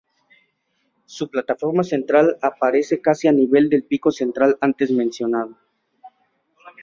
[1.05, 5.55] Su plataforma central aparece casi a nivel con el pico central antes mencionado.